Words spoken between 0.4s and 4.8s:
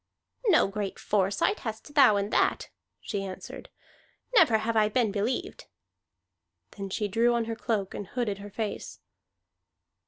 "No great foresight hast thou in that," she answered. "Never have